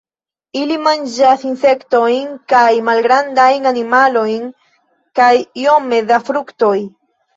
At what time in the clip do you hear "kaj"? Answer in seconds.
2.53-2.71, 5.21-5.31